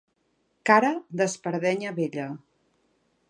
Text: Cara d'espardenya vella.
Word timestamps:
Cara 0.69 0.89
d'espardenya 1.19 1.93
vella. 1.99 2.27